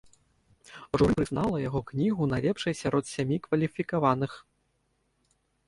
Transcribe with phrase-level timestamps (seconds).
[1.01, 4.31] Журы прызнала яго кнігу найлепшай сярод сямі кваліфікаваных.